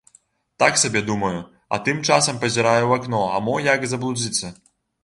[0.61, 1.43] Так сабе думаю,
[1.77, 4.55] а тым часам пазіраю ў акно, а мо як заблудзіцца.